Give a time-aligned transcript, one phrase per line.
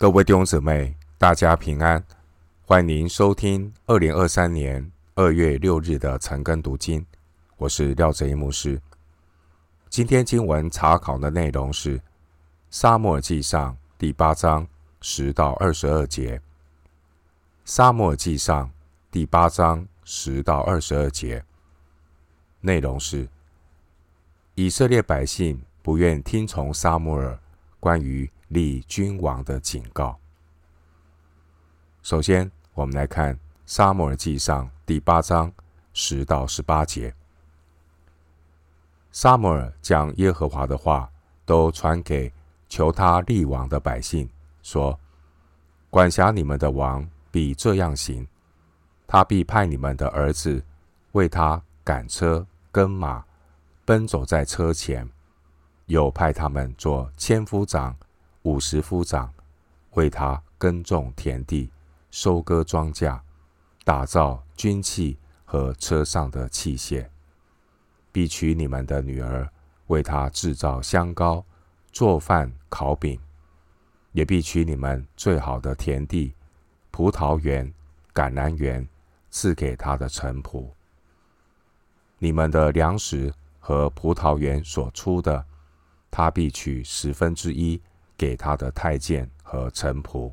[0.00, 2.00] 各位弟兄姊妹，大家平安！
[2.64, 7.04] 欢迎收听二零二三年二月六日的晨更读经。
[7.56, 8.80] 我是廖哲一牧师。
[9.88, 11.98] 今天经文查考的内容是
[12.70, 14.64] 《撒母耳记上》第八章
[15.00, 16.38] 十到二十二节。
[17.64, 18.66] 《撒母耳记上》
[19.10, 21.44] 第八章十到二十二节
[22.60, 23.28] 内容是：
[24.54, 27.36] 以色列百姓不愿听从撒母耳
[27.80, 30.18] 关于立君王的警告。
[32.02, 33.34] 首先，我们来看
[33.66, 35.52] 《撒母耳记上》第八章
[35.92, 37.14] 十到十八节。
[39.12, 41.10] 撒母耳将耶和华的话
[41.44, 42.32] 都传给
[42.68, 44.28] 求他立王的百姓，
[44.62, 44.98] 说
[45.90, 48.26] ：“管辖你们的王必这样行，
[49.06, 50.64] 他必派你们的儿子
[51.12, 53.24] 为他赶车跟马，
[53.84, 55.06] 奔走在车前，
[55.86, 57.94] 又派他们做千夫长。”
[58.48, 59.30] 五十夫长
[59.90, 61.70] 为他耕种田地、
[62.10, 63.20] 收割庄稼、
[63.84, 67.06] 打造军器和车上的器械，
[68.10, 69.46] 必娶你们的女儿
[69.88, 71.44] 为他制造香膏、
[71.92, 73.20] 做饭、烤饼，
[74.12, 76.32] 也必取你们最好的田地、
[76.90, 77.70] 葡萄园、
[78.14, 78.88] 橄榄园
[79.30, 80.66] 赐给他的臣仆。
[82.16, 85.44] 你们的粮食和葡萄园所出的，
[86.10, 87.78] 他必取十分之一。
[88.18, 90.30] 给他的太监和臣仆，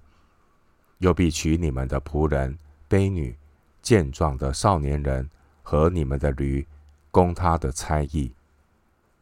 [0.97, 2.57] 又必取你们的仆人、
[2.89, 3.37] 婢女、
[3.81, 5.29] 健壮的少年人
[5.61, 6.65] 和你们的驴，
[7.11, 8.33] 供他的差役。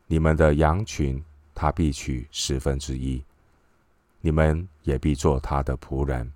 [0.07, 1.21] 你们的羊群，
[1.53, 3.23] 他必取十分之一。
[4.21, 6.31] 你们也必做他的仆人。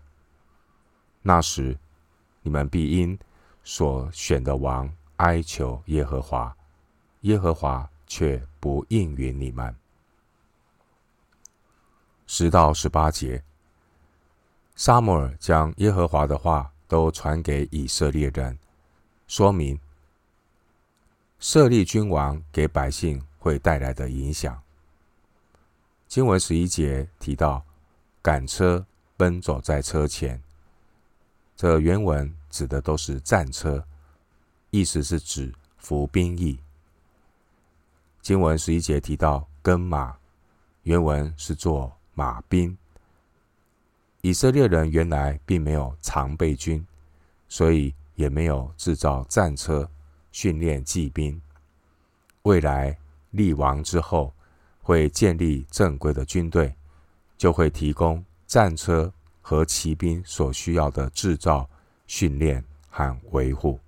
[1.22, 1.78] 那时，
[2.42, 3.18] 你们必因
[3.64, 6.56] 所选的王哀求耶和华，
[7.22, 9.74] 耶和华却不应允你们。
[12.30, 13.42] 十到十八节，
[14.76, 18.60] 撒母耳将耶和华的话都传给以色列人，
[19.28, 19.80] 说明
[21.40, 24.62] 设立君王给百姓会带来的影响。
[26.06, 27.64] 经文十一节提到
[28.22, 28.86] 赶车
[29.16, 30.42] 奔走在车前，
[31.56, 33.84] 这原文指的都是战车，
[34.70, 36.60] 意思是指服兵役。
[38.22, 40.18] 经文十一节提到跟马，
[40.84, 41.97] 原文是做。
[42.18, 42.76] 马兵，
[44.22, 46.84] 以色列人原来并没有常备军，
[47.48, 49.88] 所以也没有制造战车
[50.32, 51.40] 训练骑兵。
[52.42, 52.98] 未来
[53.30, 54.34] 立王之后，
[54.82, 56.74] 会建立正规的军队，
[57.38, 59.14] 就会提供战车
[59.44, 61.70] 和骑兵所需要的制造、
[62.08, 63.80] 训练和维护。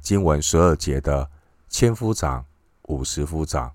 [0.00, 1.30] 经文十二节的
[1.68, 2.46] 千夫长、
[2.84, 3.70] 五十夫长，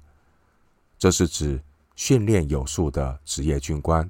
[0.97, 1.61] 这是指。
[1.99, 4.09] 训练有素的职业军官，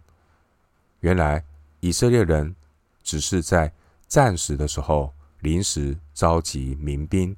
[0.99, 1.43] 原来
[1.79, 2.55] 以色列人
[3.01, 3.73] 只是在
[4.07, 7.35] 战时的时候临时召集民兵，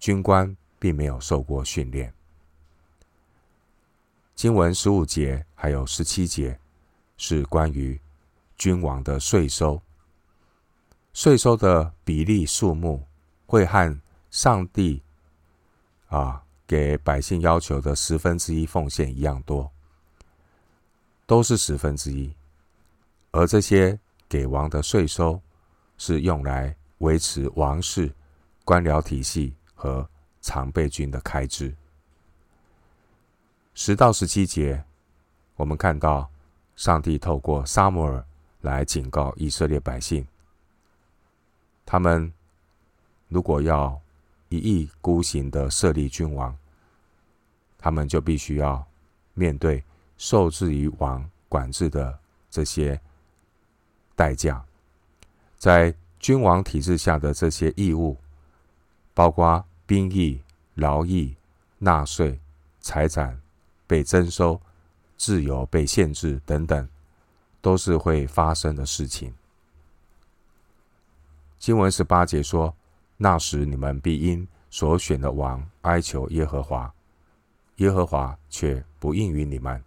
[0.00, 2.12] 军官并没有受过训练。
[4.34, 6.58] 经文十五节还有十七节
[7.16, 8.00] 是关于
[8.56, 9.80] 君王的税收，
[11.12, 13.06] 税收的比例数目
[13.46, 13.96] 会和
[14.28, 15.00] 上帝
[16.08, 16.42] 啊。
[16.72, 19.70] 给百姓要求的十分之一奉献一样多，
[21.26, 22.32] 都是十分之一。
[23.30, 25.38] 而这些给王的税收，
[25.98, 28.10] 是用来维持王室、
[28.64, 30.08] 官僚体系和
[30.40, 31.74] 常备军的开支。
[33.74, 34.82] 十到十七节，
[35.56, 36.26] 我们看到
[36.74, 38.24] 上帝透过撒母耳
[38.62, 40.26] 来警告以色列百姓，
[41.84, 42.32] 他们
[43.28, 44.00] 如果要
[44.48, 46.56] 一意孤行的设立君王，
[47.82, 48.86] 他们就必须要
[49.34, 49.82] 面对
[50.16, 52.16] 受制于王管制的
[52.48, 52.98] 这些
[54.14, 54.64] 代价，
[55.58, 58.16] 在君王体制下的这些义务，
[59.12, 60.40] 包括兵役、
[60.74, 61.34] 劳役、
[61.78, 62.38] 纳税、
[62.80, 63.36] 财产
[63.88, 64.60] 被征收、
[65.16, 66.88] 自由被限制等等，
[67.60, 69.34] 都是会发生的事情。
[71.58, 72.72] 经文十八节说
[73.18, 76.94] ：“那时你们必因所选的王哀求耶和华。”
[77.82, 79.82] 耶和华却不应允你们。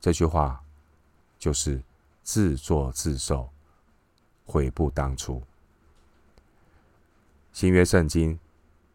[0.00, 0.60] 这句话
[1.38, 1.80] 就是
[2.24, 3.48] 自作自受，
[4.44, 5.40] 悔不当初。
[7.52, 8.36] 新约圣经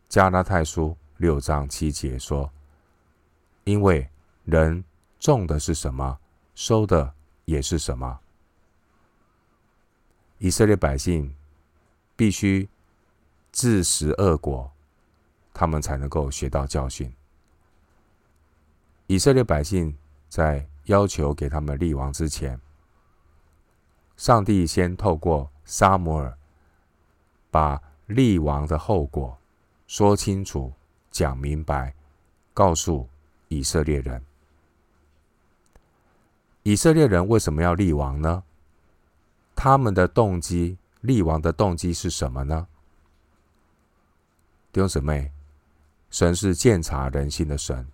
[0.09, 2.51] 加拉太书六章七节说
[3.63, 4.09] ：“因为
[4.43, 4.83] 人
[5.17, 6.19] 种的是什么，
[6.53, 7.13] 收的
[7.45, 8.19] 也是什么。”
[10.39, 11.33] 以色列百姓
[12.17, 12.67] 必须
[13.53, 14.69] 自食恶果，
[15.53, 17.09] 他们才能够学到教训。
[19.07, 22.59] 以色列百姓在要求给他们立王之前，
[24.17, 26.37] 上帝先透过撒母耳，
[27.49, 29.37] 把立王的后果
[29.87, 30.73] 说清楚、
[31.09, 31.95] 讲明白，
[32.53, 33.07] 告诉
[33.47, 34.21] 以色列人。
[36.63, 38.43] 以色列人为什么要立王呢？
[39.55, 42.67] 他们的动机，立王的动机是什么呢？
[44.73, 45.31] 弟兄姊妹，
[46.09, 47.87] 神是鉴察人心的神，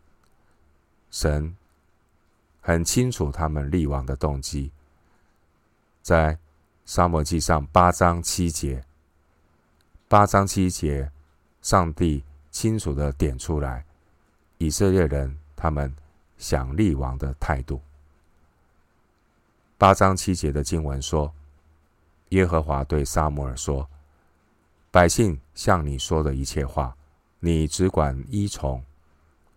[1.13, 1.56] 神
[2.60, 4.71] 很清楚他们立王的动机。
[6.01, 6.36] 在
[6.86, 8.83] 撒母耳记上八章七节，
[10.07, 11.12] 八章七节，
[11.62, 13.86] 上帝清楚地点出来
[14.57, 15.95] 以色列人他们
[16.39, 17.80] 想立王的态度。
[19.77, 21.31] 八章七节的经文说
[22.30, 23.88] ：“耶和华对撒母耳说，
[24.89, 26.98] 百姓向你说的一切话，
[27.39, 28.83] 你只管依从，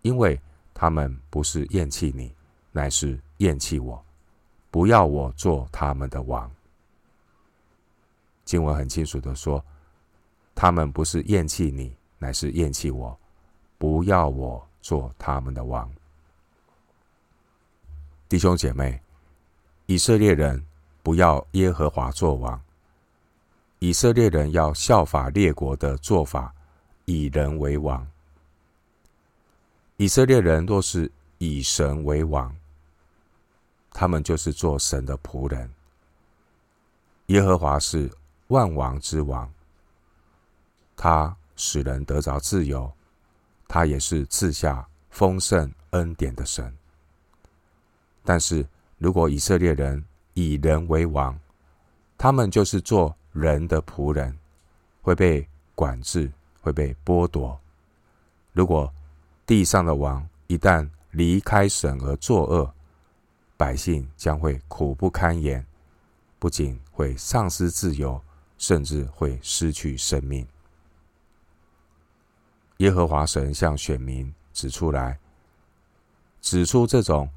[0.03, 0.39] 因为
[0.79, 2.31] 他们不是厌弃你，
[2.71, 4.05] 乃是厌弃我，
[4.69, 6.49] 不要我做他们的王。”
[8.45, 9.65] 经文很清楚的说，
[10.53, 13.19] 他们不是厌弃你，乃是厌弃我，
[13.79, 15.91] 不要我做他们的王。
[18.29, 19.01] 弟兄姐妹。
[19.89, 20.61] 以色列人
[21.01, 22.61] 不要耶和华做王，
[23.79, 26.53] 以色列人要效法列国的做法，
[27.05, 28.05] 以人为王。
[29.99, 32.55] 以色列人若是以神为王，
[33.91, 35.67] 他们就是做神的仆人。
[37.27, 38.07] 耶和华是
[38.49, 39.51] 万王之王，
[40.95, 42.91] 他使人得着自由，
[43.67, 46.71] 他也是赐下丰盛恩典的神。
[48.23, 48.63] 但是，
[48.99, 50.05] 如果以色列人
[50.35, 51.35] 以人为王，
[52.19, 54.37] 他们就是做人的仆人，
[55.01, 57.59] 会被管制，会被剥夺。
[58.53, 58.93] 如果
[59.47, 62.71] 地上的王一旦离开神而作恶，
[63.55, 65.65] 百姓将会苦不堪言，
[66.37, 68.21] 不仅会丧失自由，
[68.57, 70.45] 甚至会失去生命。
[72.77, 75.17] 耶和华神向选民指出来，
[76.41, 77.27] 指出这种。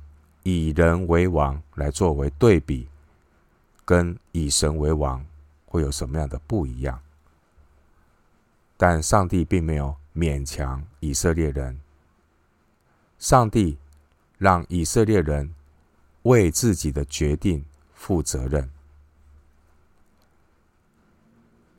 [0.42, 2.88] 以人为王来作为对比，
[3.84, 5.22] 跟以神为王
[5.66, 6.98] 会有什么样的不一样？
[8.78, 11.78] 但上帝并没有勉强以色列人，
[13.20, 13.78] 上帝
[14.38, 15.54] 让以色列人
[16.22, 17.64] 为自己的决定
[17.94, 18.68] 负责任。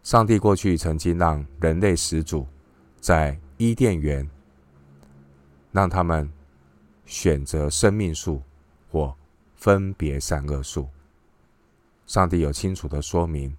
[0.01, 2.47] 上帝过去曾经让人类始祖
[3.01, 4.29] 在伊甸园，
[5.73, 6.31] 让他们
[7.05, 8.41] 选择生命树。
[8.91, 9.15] 或
[9.55, 10.89] 分别善恶树，
[12.05, 13.55] 上帝有清楚的说明：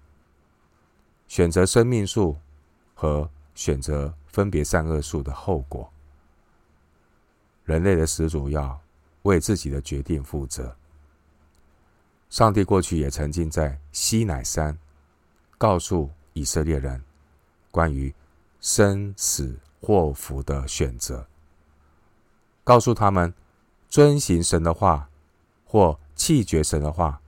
[1.27, 2.37] 选择生命树
[2.93, 5.91] 和选择分别善恶树的后果。
[7.63, 8.79] 人类的始祖要
[9.23, 10.75] 为自己的决定负责。
[12.29, 14.77] 上帝过去也曾经在西乃山
[15.57, 17.03] 告诉以色列人
[17.71, 18.13] 关于
[18.59, 21.27] 生死祸福的选择，
[22.63, 23.33] 告诉他们
[23.89, 25.09] 遵行神的话。
[25.65, 27.19] 或弃绝神的话，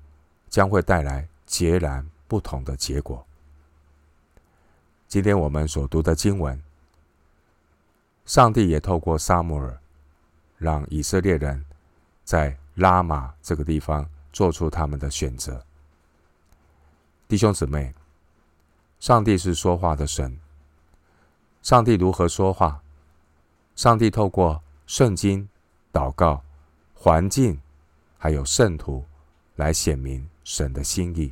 [0.52, 3.26] 将会带来截然不同的结果。
[5.08, 6.62] 今天我们所读的经文，
[8.24, 9.82] 上帝也透过撒母耳，
[10.66, 11.64] 让以色列人
[12.24, 14.04] 在拉玛这个地方
[14.34, 15.64] 做出他们的选择。
[17.28, 17.94] 弟兄姊妹，
[19.00, 20.36] 上帝是说话的神。
[21.62, 22.82] 上帝如何说话？
[23.76, 25.48] 上帝透过圣经、
[25.94, 26.42] 祷告、
[26.96, 27.60] 环境。
[28.18, 29.06] 还有圣徒
[29.56, 31.32] 来显明神的心意。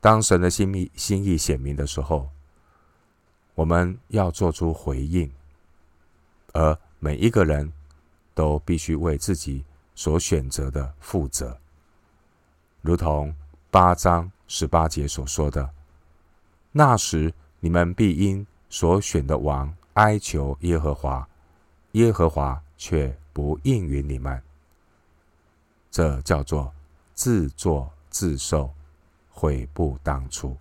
[0.00, 2.30] 当神的心意心意显明的时候，
[3.56, 5.28] 我们要做出回应，
[6.52, 7.72] 而每一个人
[8.34, 9.64] 都必须为自己
[9.94, 11.58] 所选择的负责。
[12.82, 13.34] 如同
[13.70, 15.68] 八章十八节所说的
[16.72, 21.26] ：“那时你们必因所选的王哀求耶和华，
[21.92, 24.40] 耶和华却不应允你们。”
[25.90, 26.72] 这叫做
[27.14, 28.72] 自作自受，
[29.30, 30.56] 悔不当初。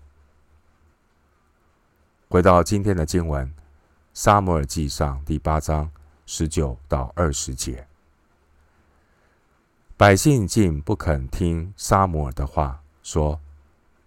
[2.29, 3.47] 回到今天的经文，
[4.13, 5.89] 《撒母耳记上》第八章
[6.31, 7.87] 十九到二十节，
[9.97, 13.41] 百姓竟不肯听撒母耳的话，说：“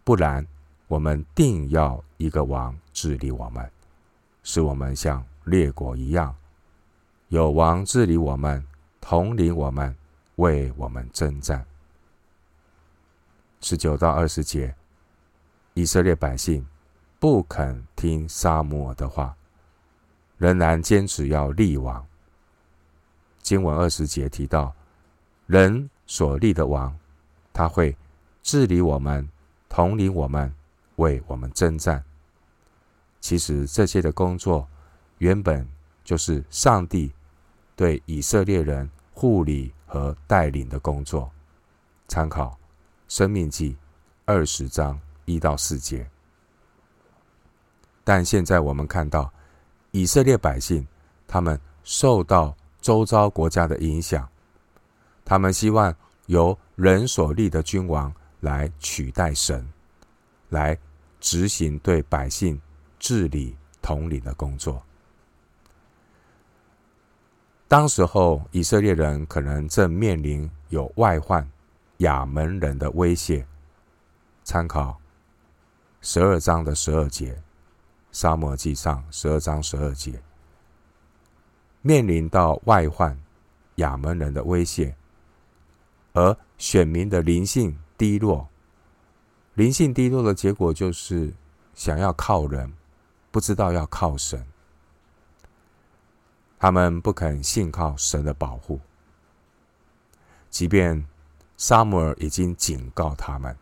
[0.05, 0.47] 不然，
[0.87, 3.69] 我们定要一个王治理我们，
[4.45, 6.33] 使我们像列国一样，
[7.27, 8.65] 有王治理我们，
[9.01, 9.93] 统领我们。”
[10.37, 11.67] 为我们征战。
[13.61, 14.75] 十九到二十节，
[15.75, 16.67] 以色列百姓
[17.19, 19.37] 不肯听沙摩尔的话，
[20.39, 22.07] 仍然坚持要立王。
[23.43, 24.73] 经文二十节提到，
[25.47, 26.97] 人所立的王，
[27.53, 27.95] 他会
[28.43, 29.29] 治理我们，
[29.69, 30.55] 统领我们，
[30.97, 32.03] 为我们征战。
[33.21, 34.67] 其实这些的工作，
[35.19, 35.69] 原本
[36.05, 37.13] 就是上帝
[37.77, 41.31] 对以色列人护理和带领的工作。
[42.09, 42.51] 参考
[43.09, 43.73] 《生命记》
[44.25, 46.09] 二十章一到四节。
[48.05, 49.33] 但现在我们看到，
[49.93, 50.87] 以色列百姓
[51.27, 54.29] 他们受到周遭国家的影响，
[55.25, 55.95] 他们希望
[56.27, 59.67] 由人所立的君王来取代神，
[60.51, 60.77] 来
[61.21, 62.61] 执行对百姓
[62.99, 64.83] 治理统领的工作。
[67.69, 71.49] 当时候，以色列人可能正面临有外患
[71.99, 73.47] 亚扪人的威胁。
[74.45, 75.01] 参考
[76.01, 77.41] 十二章的十二节。
[78.15, 80.21] 撒母耳记上十二章十二节，
[81.83, 83.21] 面临到外患
[83.77, 84.97] 亚扪人的威胁，
[86.13, 88.49] 而选民的灵性低落，
[89.55, 91.35] 灵性低落的结果就是
[91.75, 92.73] 想要靠人，
[93.31, 94.47] 不知道要靠神。
[96.59, 98.81] 他们不肯信靠神的保护，
[100.49, 101.07] 即便
[101.57, 103.57] 撒母耳已经警告他们，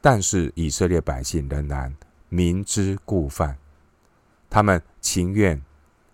[0.00, 1.94] 但是以色列百姓仍然。
[2.30, 3.56] 明知故犯，
[4.50, 5.62] 他们情愿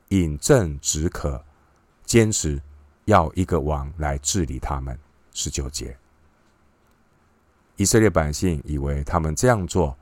[0.08, 1.42] 饮鸩止渴，
[2.04, 2.60] 坚持
[3.04, 4.98] 要一个王来治理他们。
[5.32, 5.96] 十九节，
[7.76, 9.96] 以色列百姓以为他们这样做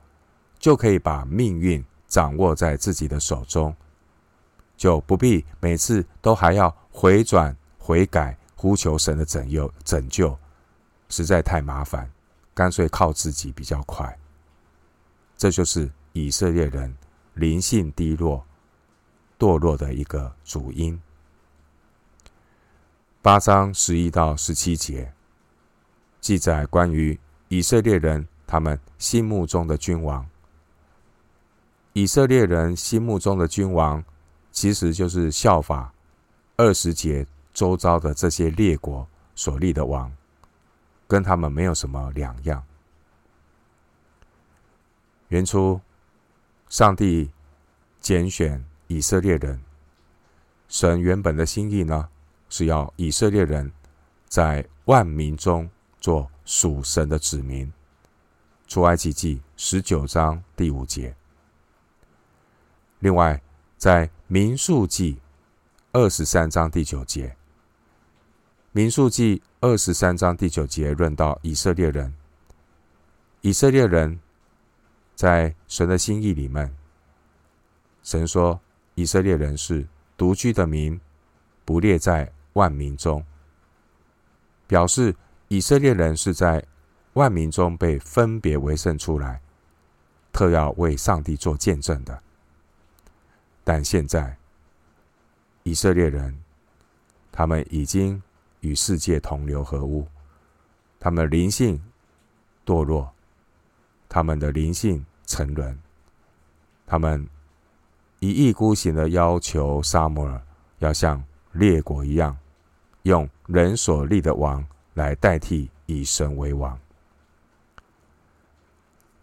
[0.59, 3.75] 就可以把命运掌握在自己的手中，
[4.77, 10.37] 就不必每次都还要回转悔改，呼求神的拯救拯救，
[11.09, 12.09] 实在太麻烦，
[12.53, 14.17] 干脆靠自己比较快。
[15.37, 15.91] 这就是。
[16.15, 16.95] 以色列人
[17.33, 18.45] 灵性低落、
[19.43, 20.97] 堕落的一个主因。
[23.21, 25.11] 八章十一到十七节
[26.21, 27.19] 记载关于
[27.49, 30.25] 以色列人他们心目中的君王。
[31.91, 34.01] 以色列人心目中的君王，
[34.49, 35.93] 其实就是效法
[36.55, 40.09] 二十节周遭的这些列国所立的王，
[41.05, 42.63] 跟他们没有什么两样。
[45.27, 45.81] 原初。
[46.69, 47.29] 上帝
[47.99, 49.59] 拣选以色列人，
[50.67, 52.07] 神原本的心意呢，
[52.47, 53.71] 是要以色列人
[54.27, 55.67] 在万民中
[55.99, 57.73] 做属神的子民。
[58.67, 61.15] 出埃及记十九章第五节。
[62.99, 63.41] 另外，
[63.79, 65.19] 在民数记
[65.91, 67.35] 二十三章第九节，
[68.73, 72.13] 民数记二十三章第九节论到以色列人，
[73.41, 74.19] 以色列人。
[75.15, 76.75] 在神的心意里面，
[78.01, 78.59] 神说
[78.95, 80.99] 以色列人是独居的民，
[81.65, 83.23] 不列在万民中，
[84.67, 85.15] 表示
[85.47, 86.63] 以色列人是在
[87.13, 89.41] 万民中被分别为圣出来，
[90.31, 92.21] 特要为上帝做见证的。
[93.63, 94.37] 但现在
[95.63, 96.37] 以色列人，
[97.31, 98.21] 他们已经
[98.61, 100.07] 与世界同流合污，
[100.99, 101.81] 他们灵性
[102.65, 103.09] 堕落。
[104.09, 105.75] 他们的灵性沉沦，
[106.85, 107.27] 他们
[108.23, 110.41] 一意孤行的要求萨摩尔
[110.79, 112.37] 要像列国一样，
[113.01, 116.79] 用人所立的王来代替以神为王。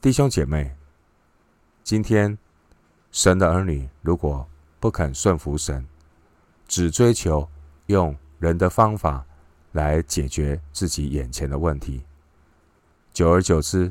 [0.03, 0.77] 弟兄姐妹，
[1.83, 2.37] 今天
[3.11, 4.47] 神的儿女如果
[4.79, 5.89] 不肯顺服神，
[6.69, 7.49] 只追求
[7.87, 9.25] 用人的方法
[9.73, 12.03] 来解决自己眼前的问题，
[13.15, 13.91] 久而久之，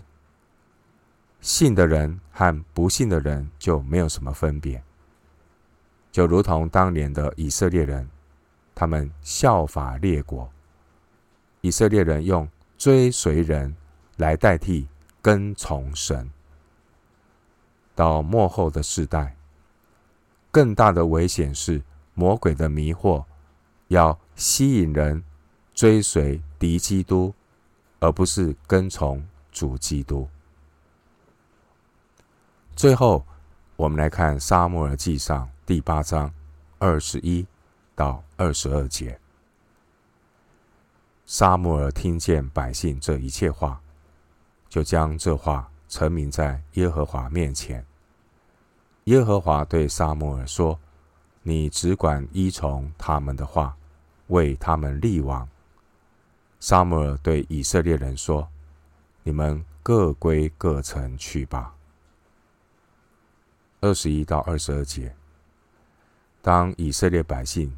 [1.41, 4.83] 信的人和不信的人就没有什么分别，
[6.11, 8.09] 就如同当年的以色列人，
[8.73, 10.49] 他们效法列国，
[11.61, 12.47] 以色列人用
[12.77, 13.75] 追随人
[14.17, 14.87] 来代替
[15.21, 16.29] 跟从神。
[17.93, 19.35] 到末后的世代，
[20.51, 21.81] 更大的危险是
[22.13, 23.25] 魔鬼的迷惑，
[23.89, 25.23] 要吸引人
[25.73, 27.33] 追随敌基督，
[27.99, 30.27] 而不是跟从主基督。
[32.75, 33.25] 最后，
[33.75, 36.33] 我们来看《撒母耳记上》第八章
[36.79, 37.45] 二十一
[37.93, 39.19] 到二十二节。
[41.27, 43.79] 撒母耳听见百姓这一切话，
[44.67, 47.85] 就将这话陈明在耶和华面前。
[49.03, 50.79] 耶和华对撒母耳说
[51.43, 53.77] ：“你只管依从他们的话，
[54.29, 55.47] 为他们立王。”
[56.59, 58.49] 撒母耳对以色列人说
[59.21, 61.75] ：“你们各归各城去吧。”
[63.81, 65.15] 二十一到二十二节，
[66.49, 67.71] 当以色列百姓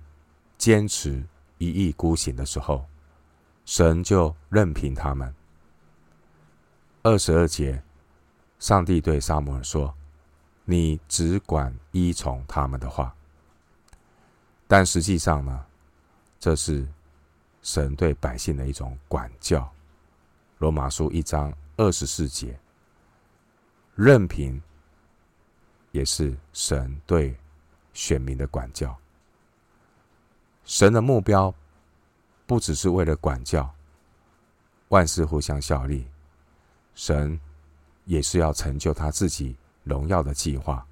[0.57, 1.21] 坚持
[1.57, 2.85] 一意孤行的时候，
[3.65, 5.35] 神就任凭他们。
[7.03, 7.83] 二十二节，
[8.59, 9.93] 上帝对撒母耳说
[10.63, 13.13] ：“你只管依从他们的话。”
[14.69, 15.65] 但实际上呢，
[16.39, 16.87] 这是
[17.61, 19.69] 神对百姓的一种管教。
[20.59, 22.57] 罗马书一章二十四节，
[23.95, 24.61] 任凭
[25.91, 27.35] 也是神对
[27.93, 28.95] 选民的管教。
[30.63, 31.53] 神的目标
[32.45, 33.73] 不只是为了管教，
[34.89, 36.05] 万事互相效力，
[36.95, 37.39] 神
[38.05, 40.85] 也是要成就他自己荣耀的计划。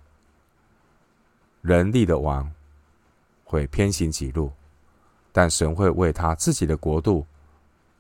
[1.62, 2.52] 人力的王
[3.44, 4.52] 会偏行己路，
[5.32, 7.26] 但神会为他自己的国度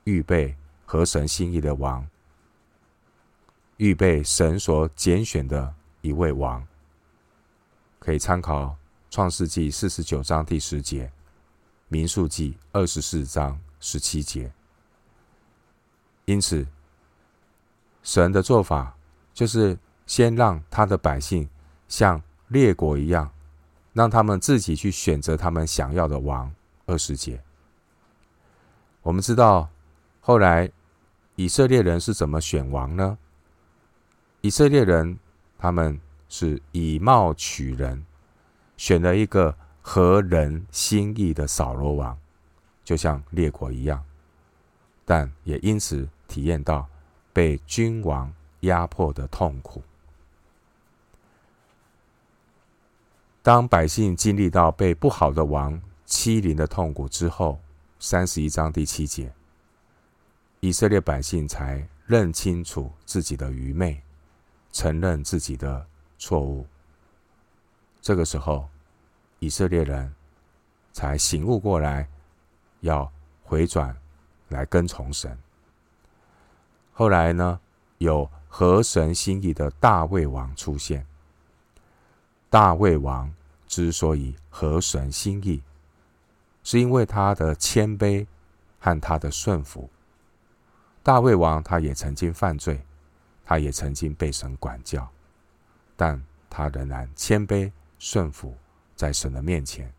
[0.04, 0.56] 预备。
[0.92, 2.04] 合神心意的王，
[3.78, 6.68] 预备神所拣选的一位王，
[8.00, 8.76] 可以参考
[9.10, 11.12] 创世纪四十九章第十节，
[11.88, 14.52] 民数记二十四章十七节。
[16.26, 16.68] 因此，
[18.04, 18.96] 神的做法
[19.34, 21.50] 就是先让他的百姓
[21.88, 23.32] 像列国一样，
[23.94, 26.54] 让他们自己去选择他们想要的王。
[26.86, 27.44] 二十节，
[29.02, 29.70] 我们知道
[30.20, 30.72] 后来。
[31.36, 33.18] 以色列人是怎么选王呢？
[34.42, 35.18] 以色列人
[35.58, 35.98] 他们
[36.28, 38.06] 是以貌取人，
[38.80, 42.18] 选了一个合人心意的扫罗王，
[42.86, 44.02] 就像列国一样，
[45.04, 46.88] 但也因此体验到
[47.34, 49.84] 被君王压迫的痛苦。
[53.44, 57.60] 当百姓经历到被不好的王欺凌的痛苦之后，
[58.00, 59.30] 三十一章第七节。
[60.62, 64.02] 以色列百姓才认清楚自己的愚昧，
[64.72, 65.86] 承认自己的
[66.18, 66.66] 错误。
[68.02, 68.70] 这个时候，
[69.40, 70.14] 以色列人
[70.92, 72.08] 才醒悟过来，
[72.82, 73.12] 要
[73.44, 73.96] 回转
[74.48, 75.38] 来跟从神。
[76.94, 77.60] 后来呢，
[77.98, 81.06] 有合神心意的大卫王出现。
[82.50, 83.32] 大卫王
[83.68, 85.62] 之所以合神心意，
[86.64, 88.26] 是因为他的谦卑
[88.80, 89.90] 和他的顺服。
[91.04, 92.82] 大卫王他也曾经犯罪，
[93.46, 95.08] 他也曾经被神管教，
[95.96, 98.58] 但他仍然谦卑顺服
[98.96, 99.94] 在神的面前，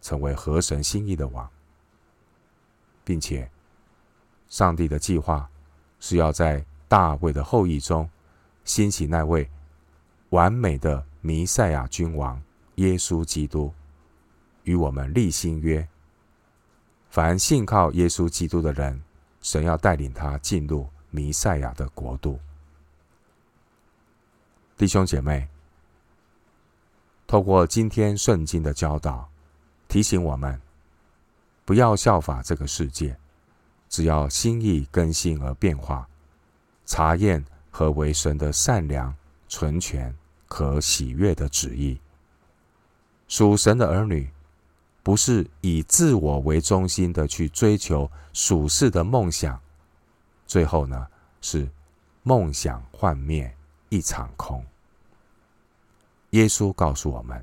[0.00, 1.50] 成为合神心意的王，
[3.02, 3.50] 并且
[4.48, 5.50] 上帝的计划
[5.98, 8.08] 是要在大卫的后裔中
[8.64, 9.50] 兴起那位
[10.28, 12.40] 完美的弥赛亚君王
[12.76, 13.74] 耶稣基督，
[14.62, 15.88] 与我们立新约，
[17.10, 19.02] 凡信靠耶稣基督的人。
[19.42, 22.38] 神要带领他进入弥赛亚的国度。
[24.76, 25.48] 弟兄姐妹，
[27.32, 29.26] 透过今天圣经的教导，
[29.88, 30.60] 提醒我们
[31.64, 33.16] 不要效法这个世界，
[33.88, 36.06] 只要心意更新而变化，
[36.84, 39.14] 查验何为神的善良、
[39.48, 40.14] 纯全、
[40.46, 41.98] 和喜悦的旨意。
[43.28, 44.30] 属神的儿女。
[45.02, 49.58] 不是以自我为中心的去追求属世的梦想，
[50.46, 51.08] 最后呢，
[51.40, 51.66] 是
[52.24, 53.56] 梦想幻灭，
[53.88, 54.62] 一场空。
[56.32, 57.42] 耶稣告诉我们：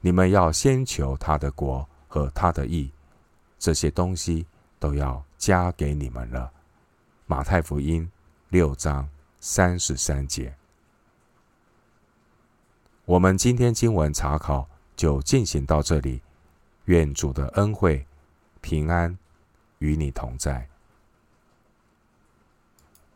[0.00, 2.90] 你们要先求他的国和他的义，
[3.58, 4.46] 这些东西
[4.78, 6.50] 都要加给你们了。
[7.26, 8.10] 马太福音
[8.48, 9.08] 六章
[9.40, 10.54] 三十三节。
[13.04, 16.22] 我们今天经文查考就进行到这里。
[16.84, 18.06] 愿主的恩惠、
[18.62, 19.18] 平安
[19.78, 20.66] 与你同在。